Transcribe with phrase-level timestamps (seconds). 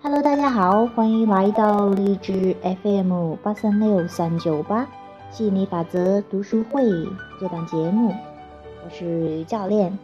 [0.00, 4.86] Hello，大家好，欢迎来到荔枝 FM 八三六三九八。
[5.30, 6.82] 吸引力法则读书会
[7.40, 8.14] 这档节目，
[8.84, 9.96] 我是于教练。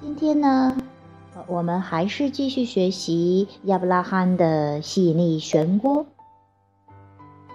[0.00, 0.76] 今天呢，
[1.46, 6.04] 我们还是继续学习亚伯拉罕的吸引力漩涡。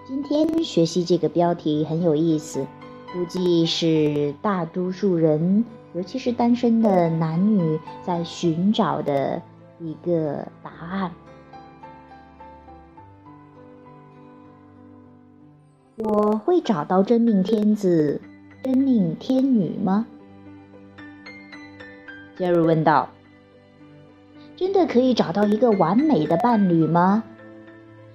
[0.07, 2.65] 今天学习这个标题很有意思，
[3.13, 9.41] 估计是大多数人，尤其是单身的男女在寻找的。
[9.79, 11.11] 一个答案。
[15.99, 18.21] 我会找到真命天子、
[18.63, 20.05] 真命天女吗？
[22.37, 23.09] 杰瑞问道。
[24.55, 27.23] 真的可以找到一个完美的伴侣吗？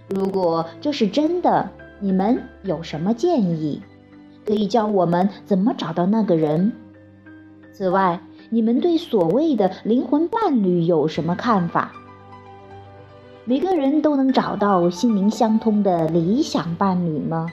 [0.08, 3.82] 如果这是真的，你们有什么建议？
[4.46, 6.72] 可以教我们怎么找到那个人？
[7.72, 11.90] 此外，你们对所谓的灵魂伴侣有什么看法？
[13.44, 17.48] 每个人都能找到心灵相通的理想伴侣吗？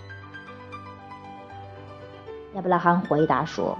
[2.59, 3.77] 亚伯拉罕回答说：“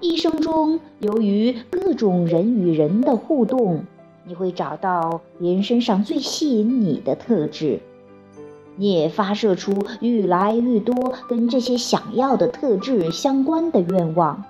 [0.00, 3.84] 一生中，由于各种人与人的互动，
[4.24, 7.80] 你会找到别人身上最吸引你的特质，
[8.76, 14.42] 你也发射出愈来愈多跟这些想要的特质相关的愿望。”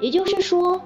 [0.00, 0.80] 也就是说，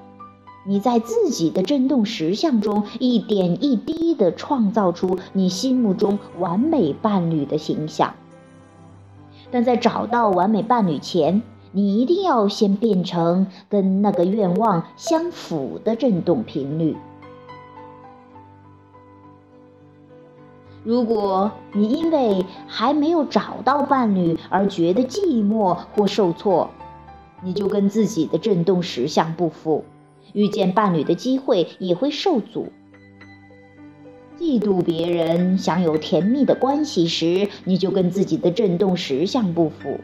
[0.67, 8.13] 你在自己的振动实相中一点一滴地创造出你心目中完美伴侣的形象。
[9.53, 16.97] 但在找到完美伴侣前，你一定要先变成跟那个愿望相符的振动频率。
[20.83, 26.69] 如果你因为还没有找到伴侣而觉得寂寞或受挫，
[27.41, 29.85] 你就跟自己的振动实相不符，
[30.33, 32.73] 遇见伴侣的机会也会受阻。
[34.43, 40.01] 嫉妒别人享有甜蜜的关系时，你就跟自己的振动实相不符，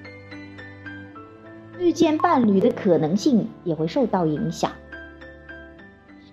[1.81, 4.71] 遇见伴侣的可能性也会受到影响。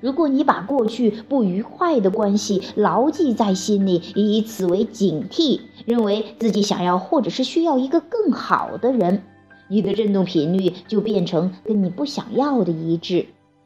[0.02, 9.24] 如果你把过去不愉快的关系牢记在心里，以此为警惕，认为自己想要或者是需要一个更好的人。
[9.68, 13.26] 你的振动频率就变成跟你不想要的一致，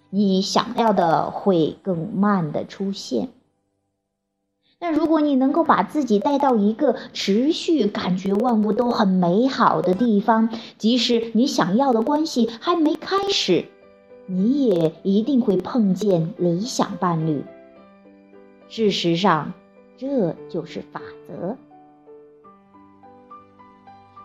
[0.10, 3.28] 你想要的会更慢的出现。
[4.82, 13.66] 但如果你能够把自己带到一个持续感觉万物都很美好的地方，即使你想要的关系还没开始，
[14.26, 17.44] 你也一定会碰见理想伴侣。
[18.70, 19.52] 事实上，
[19.98, 21.58] 这就是法则。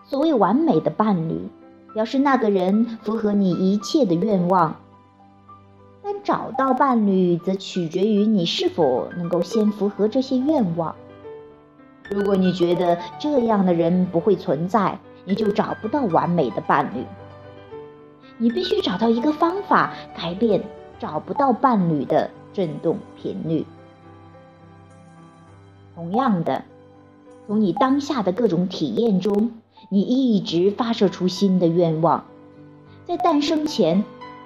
[0.05, 1.49] 所谓完美的伴侣。
[1.93, 4.75] 表示那个人符合你一切的愿望，
[6.07, 10.95] 但找到伴侣则取决于你是否能够先符合这些愿望。
[12.11, 17.03] 如果你觉得这样的人不会存在，你就找不到完美的伴侣。
[18.37, 20.61] 你必须找到一个方法改变
[20.99, 23.65] 找不到伴侣的振动频率。
[25.95, 26.65] 同样的，
[27.47, 29.51] 从你当下的各种体验中。
[29.89, 32.25] 你一直发射出新的愿望，
[33.05, 34.03] 在诞生前，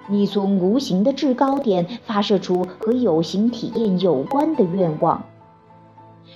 [0.10, 5.24] 你从无形的制高点发射出和有形体验有关的愿望。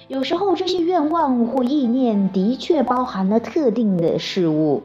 [0.08, 4.84] 有时候，这些愿望或意念的确包含了特定的事物，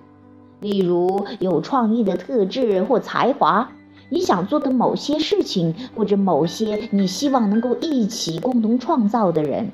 [0.61, 3.71] 例如有创意的特质或才华，
[4.11, 9.71] 你想做的某些事情，或者某些你希望能够一起共同创造的人。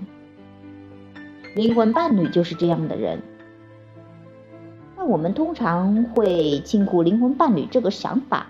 [1.55, 3.23] 灵魂伴侣就是这样的人。
[5.07, 8.47] 我们通常会禁锢灵魂伴侣这个想法，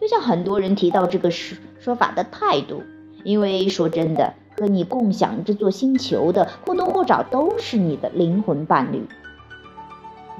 [0.00, 2.82] 就像很多人提到这个说说法的态度。
[3.24, 9.06] 因为说真的，和你共享这座星球的或多或少都是你的灵魂伴侣。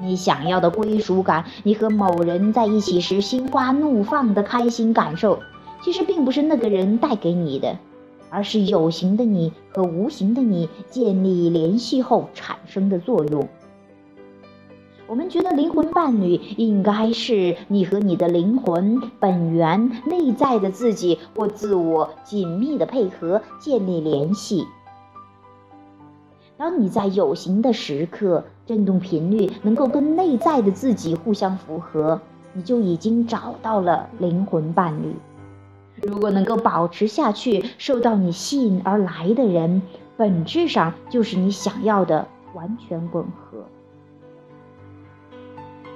[0.01, 5.39] 你想要的归属感，你和某人在一起时心花怒放的开心感受，
[5.83, 7.77] 其实并不是那个人带给你的，
[8.29, 13.47] 而是有形的你和无形的你建立联系后产生的作用。
[15.09, 24.67] 我们觉得灵魂伴侣应该是你和你的灵魂本源内在的自己或自我紧密的配合，建立联系。
[26.57, 32.21] 当你在有形的时刻，振动频率能够跟内在的自己互相符合，
[32.53, 35.15] 你就已经找到了灵魂伴侣。
[36.03, 39.81] 如果能够保持下去，受到你吸引而来的人，
[40.15, 43.65] 本质上就是你想要的完全吻合。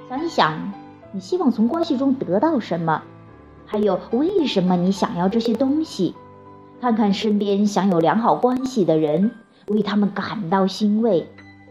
[0.08, 0.72] 想一想，
[1.12, 3.02] 你希望从关系中得到什么？
[3.64, 6.14] 还有为什么你想要这些东西？
[6.80, 9.30] 看看身边享有良好关系的人。
[9.68, 11.26] 为他们感到欣慰，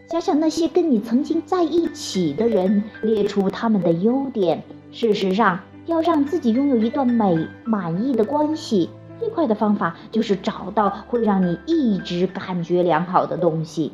[0.09, 4.63] 想想那些跟你曾经在一起的人，列出他们的优点。
[4.91, 8.89] 事实上，要让自己拥有一段美满意的关系，
[9.19, 13.91] 最快的方法就是找到会让你一直感觉良好的东西，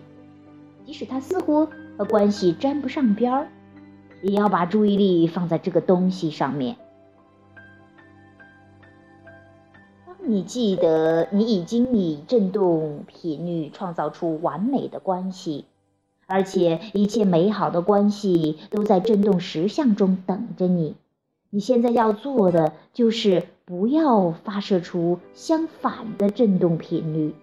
[0.85, 3.49] 即使它似乎和关系沾不上边儿，
[4.21, 6.75] 也要把注意力放在这个东西上面。
[10.05, 15.65] 当你记得，你已经以振动频率创造出完美的关系，
[16.27, 20.95] 而且一切美好的关系都在振动实相中等着你。
[21.51, 27.33] 你现在要做的就是不要发射出相反的振动频率，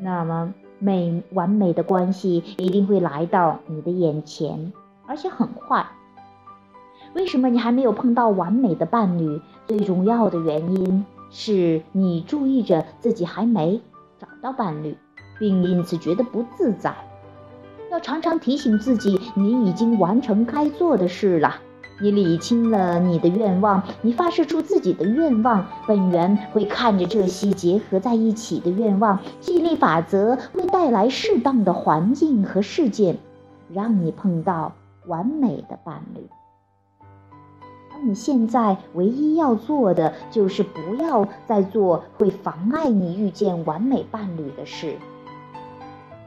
[0.00, 4.72] 那么美完美的关系一定会来到你的眼前，
[5.06, 5.86] 而且很快。
[7.14, 9.40] 为什么你还没有碰到完美的伴侣？
[9.66, 13.80] 最重要的原因是你注意着自己还没
[14.18, 14.96] 找到伴侣，
[15.38, 16.94] 并因此觉得不自在。
[17.90, 21.60] 要常常提醒自己，你已经完成该做的事了。
[22.00, 33.18] 你理清了你的愿望，你发射出自己的愿望，本源会看着这些结合在一起的愿望，吸引力法则会带来适当的环境和事件，
[33.72, 34.72] 让你碰到
[35.06, 36.26] 完美的伴侣。
[37.92, 44.96] 而你现在唯一要做的就是不要再做会妨碍你遇见完美伴侣的事。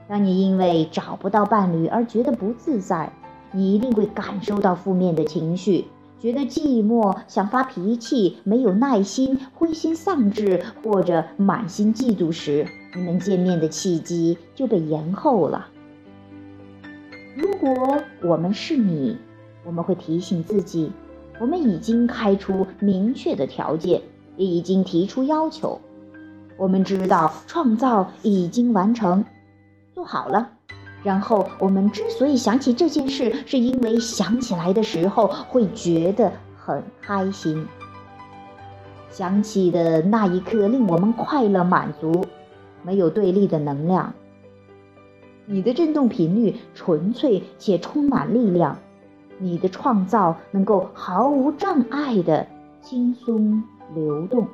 [0.08, 3.12] 当你因为找不到伴侣而觉得不自在，
[3.52, 5.86] 你一定会感受到负面的情绪，
[6.20, 15.68] 觉得寂寞，想发脾气，没有耐心，灰心丧志，或者满心嫉妒时，你们见面的契机就被延后了。
[17.36, 19.18] 如果我们是你，
[19.64, 20.92] 我们会提醒自己。
[21.40, 24.02] 我们已经开出明确的条件，
[24.38, 25.80] 也已经提出要求。
[26.58, 29.24] 我们知道创造已经完成，
[29.94, 30.50] 做好了。
[31.08, 37.66] 然后我们之所以想起这件事，是因为想起来的时候会觉得很开心。
[39.10, 42.26] 想起的那一刻令我们快乐满足，
[42.84, 44.14] 没有对立的能量。
[45.46, 48.78] 你的振动频率纯粹且充满力量。
[49.40, 52.46] 你的创造能够毫无障碍的
[52.82, 53.64] 轻松
[53.96, 54.46] 流动。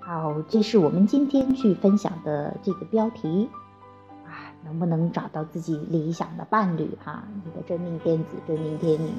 [0.00, 3.50] 好，这是我们今天去分享的这个标题，
[4.72, 7.22] 能不能找到自己理想的伴侣哈？
[7.44, 9.10] 你的真命天子、真命天女。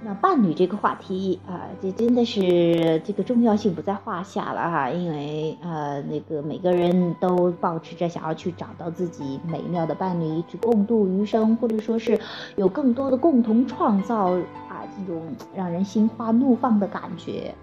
[0.00, 12.18] 那伴侣这个话题啊，这真的是这个重要性不在话下了哈，因为呃，那个每个人都保持着想要去找到自己美妙的伴侣，去共度余生，或者说是
[12.56, 14.30] 有更多的共同创造
[14.68, 15.20] 啊，这种
[15.54, 17.54] 让人心花怒放的感觉。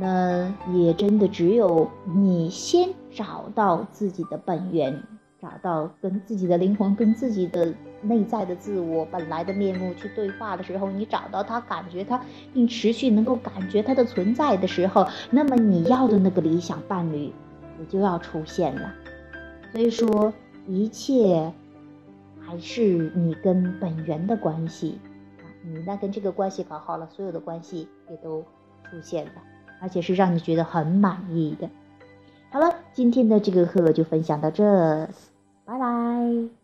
[0.00, 5.02] 那也真的只有你先找到自己的本源。
[5.42, 12.24] 找到跟自己的灵魂、跟自己的内在的自我本来的面目去对话的时候，你找到他，感觉他，
[12.54, 17.32] 并持续能够感觉他的存在的时候，那么你要的那个理想伴侣
[17.80, 18.94] 也就要出现了。
[19.72, 20.32] 所以说，
[20.68, 21.52] 一切
[22.38, 25.00] 还是你跟本源的关系
[25.38, 28.42] 啊，你那跟这个关系搞好了，所有的关系也都
[28.88, 29.32] 出现了，
[29.80, 31.68] 而且是让你觉得很满意的。
[32.50, 35.08] 好了，今天的这个课就分享到这。
[35.64, 36.61] 拜拜。